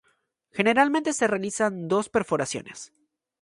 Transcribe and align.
Generalmente 0.49 1.13
se 1.13 1.27
realizan 1.27 1.87
dos 1.87 2.09
perforaciones. 2.09 2.91